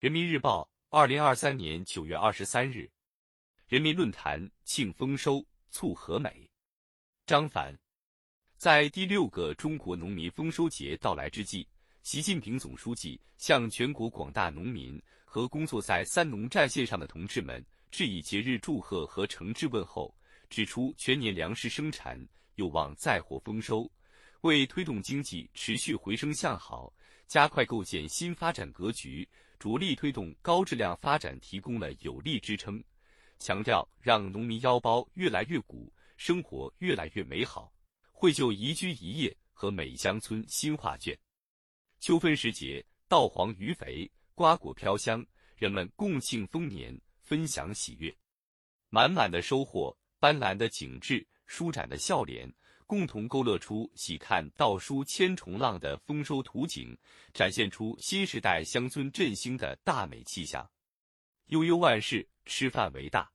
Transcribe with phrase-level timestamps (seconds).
[0.00, 2.88] 人民日报，二零二三年九月二十三日。
[3.66, 6.48] 人民论坛庆丰收，促和美。
[7.26, 7.76] 张凡，
[8.56, 11.66] 在第六个中国农民丰收节到来之际，
[12.04, 20.16] 习近平总书记向全国广大农民和工作在三农战线上的同志们致以节日祝贺和诚挚问候，
[20.48, 23.90] 指出全年粮食生产有望再获丰收，
[24.42, 26.94] 为推动经济持续回升向好、
[27.26, 32.82] 加快构建新发展格局、着力推动高质量发展提供了有力支撑。
[33.38, 37.72] 强调让农民腰包越来越鼓，生活越来越美好。
[38.12, 41.16] 绘就宜居宜业和美乡村新画卷。
[42.00, 45.24] 秋分时节，稻黄鱼肥，瓜果飘香，
[45.56, 48.12] 人们共庆丰年，分享喜悦。
[48.88, 52.52] 满满的收获，斑斓的景致，舒展的笑脸，
[52.88, 56.98] 共同勾勒出喜看稻书千重浪的丰收图景，
[57.32, 60.68] 展现出新时代乡村振兴的大美气象。
[61.46, 62.28] 悠悠万事。
[62.50, 63.30] 吃饭为大，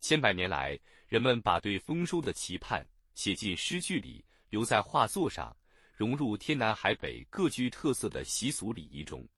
[0.00, 5.54] 千百年来，人们把对丰收的期盼写进诗句里，留在画作上，
[5.94, 9.28] 融入天南海北各具特色的习俗礼仪中。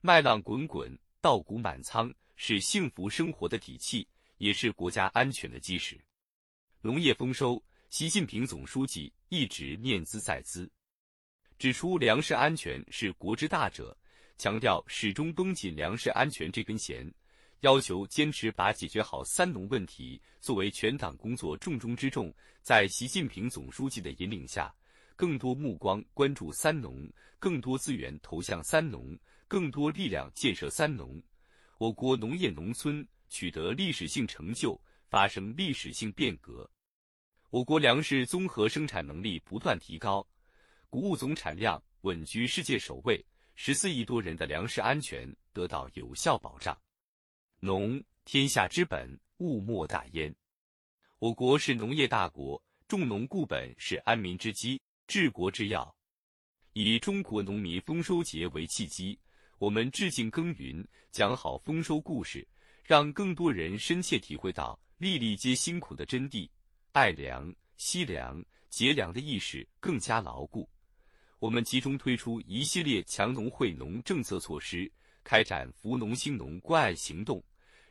[0.00, 6.02] 麦浪滚滚，稻谷满仓，是幸福生活的底气，也是国家安全的基石。
[6.80, 7.62] 农业丰收，
[7.92, 10.66] 习近平总书记一直念兹在兹，
[11.58, 13.94] 指出粮食安全是国之大者，
[14.38, 17.06] 强调始终绷紧粮食安全这根弦。
[17.60, 22.34] 要求坚持把解决好“三农”问题作为全党工作重中之重。
[22.62, 24.74] 在习近平总书记的引领下，
[25.14, 27.06] 更多目光关注“三农”，
[27.38, 29.14] 更多资源投向“三农”，
[29.46, 31.22] 更多力量建设“三农”。
[31.76, 36.66] 我国农业农村取得历史性成就，发生历史性变革。
[37.52, 40.26] 我国粮食综合生产能力不断提高，
[40.88, 43.22] 谷物总产量稳居世界首位，
[43.56, 46.74] 十四亿多人的粮食安全得到有效保障。
[47.60, 50.34] 农，天下之本，物莫大焉。
[51.18, 55.94] 我国是农业大国，重农固本是安民之基、治国之要。
[56.72, 59.20] 以中国农民丰收节为契机，
[59.58, 62.48] 我们致敬耕耘，讲好丰收故事，
[62.82, 66.48] 让更多人深切体会到“粒粒皆辛苦”的真谛，
[66.92, 70.68] 爱粮、惜粮、节粮的意识更加牢固。
[71.38, 74.92] 我们集中推出一系列强农惠农政策措施，
[75.24, 77.42] 开展扶农兴农关爱行动。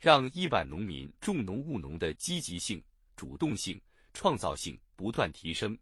[0.00, 2.80] 让亿万农民重农务农的积极性、
[3.16, 3.80] 主动性、
[4.12, 5.76] 创造性不断提升。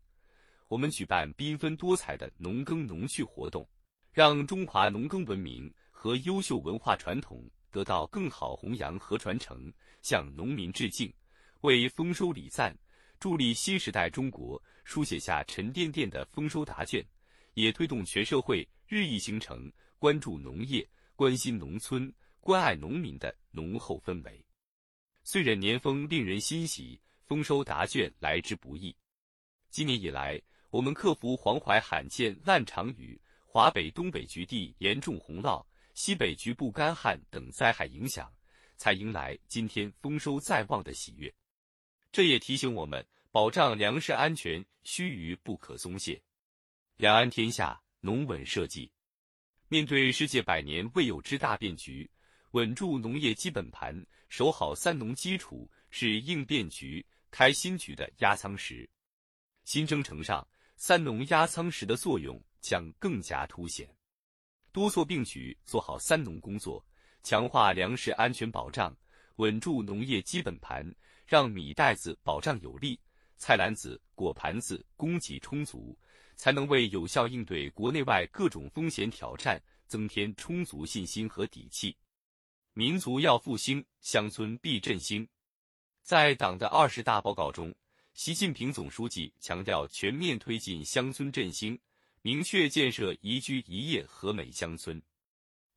[0.68, 3.68] 我们举办缤纷多彩的农耕农趣活动，
[4.12, 9.72] 让中华农耕文明和优秀文化传统得到更好弘扬和传承。
[10.00, 11.12] 向农民致敬，
[11.60, 12.74] 为丰收礼赞，
[13.26, 17.04] 助力新时代中国书写下沉甸甸的丰收答卷，
[17.54, 22.14] 也推动全社会日益形成关注农业、关心农村。
[22.38, 24.46] 关爱农民的浓厚氛围。
[25.24, 28.94] 岁壬年丰令人欣喜，丰收答卷来之不易。
[29.70, 38.32] 今年以来，我们克服黄淮罕见烂场雨、华北、东北局地严重洪涝、西北局部干旱等灾害影响，
[38.76, 41.34] 才迎来今天丰收在望的喜悦。
[42.12, 43.04] 这也提醒我们，
[43.36, 46.18] 保障粮食安全须臾不可松懈。
[46.96, 48.90] 两安天下，农稳社稷。
[49.68, 52.10] 面对世界百年未有之大变局。
[52.52, 53.94] 稳住农业基本盘，
[54.30, 58.88] 守好三农基础，是应变局、开新局的压舱石。
[59.64, 63.86] 新征程上，三农压舱石的作用将更加凸显。
[64.72, 66.82] 多措并举做好三农工作，
[67.22, 68.96] 强化粮食安全保障，
[69.34, 70.90] 稳住农业基本盘，
[71.26, 72.98] 让米袋子保障有力，
[73.36, 75.96] 菜篮子、果盘子供给充足，
[76.36, 81.96] 才能为有效应对国内外各种风险挑战增添充足信心和底气。
[82.72, 85.26] 民族要复兴，乡村必振兴。
[86.02, 87.74] 在党的二十大报告中，
[88.14, 91.78] 习近平总书记强调全面推进乡村振兴，
[92.22, 95.02] 明确建设宜居宜业和美乡村。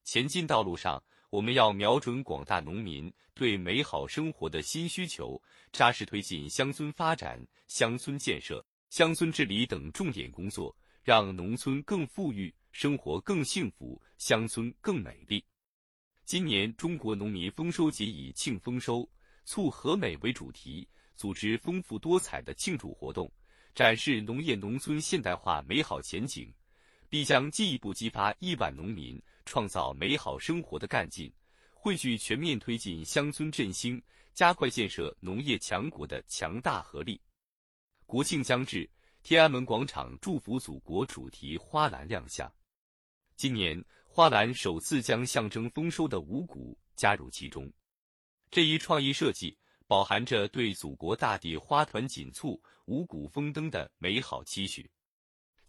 [0.03, 5.39] 前进道路上，我们要瞄准广大农民对美好生活的新需求，
[5.71, 15.43] 扎实推进乡村发展、乡村建设、乡村治理等重点工作，让农村更富裕，生活更幸福，乡村更美丽。
[16.25, 19.07] 今年中国农民丰收节以“庆丰收，
[19.45, 23.31] 促和美”为主题，组织丰富多彩的庆祝活动，
[23.75, 26.51] 展示农业农村现代化美好前景，
[27.07, 31.33] 必将进一步激发亿万农民创造美好生活的干劲，
[31.73, 33.99] 汇聚全面推进乡村振兴、
[34.35, 37.19] 加快建设农业强国的强大合力。
[38.05, 38.87] 国庆将至，
[39.23, 42.47] 天安门广场“祝福祖国”主题花篮亮相。
[43.35, 43.83] 今年。
[44.11, 47.71] 花篮首次将象征丰收的五谷加入其中。
[48.49, 49.55] 这一创意设计
[49.87, 54.89] 饱含着对祖国大地花团锦簇、五谷丰登的美好期许。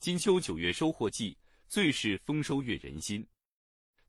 [0.00, 1.37] 金秋九月收获季，
[1.69, 3.25] 最是丰收悦人心。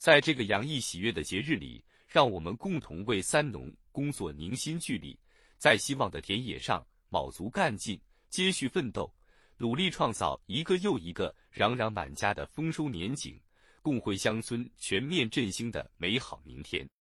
[0.01, 5.15] 在这个洋溢喜悦的节日里，让我们共同为三农工作凝心聚力，
[5.59, 9.13] 在希望的田野上卯足干劲，接续奋斗，
[9.57, 13.39] 努力创造一个又一个攘攘满家的丰收年景，
[13.83, 16.89] 共绘乡村全面振兴的美好明天。